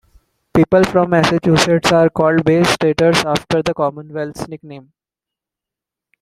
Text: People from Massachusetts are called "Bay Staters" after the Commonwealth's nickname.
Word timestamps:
People 0.51 0.83
from 0.85 1.11
Massachusetts 1.11 1.91
are 1.91 2.09
called 2.09 2.43
"Bay 2.43 2.63
Staters" 2.63 3.23
after 3.23 3.61
the 3.61 3.75
Commonwealth's 3.75 4.47
nickname. 4.47 4.91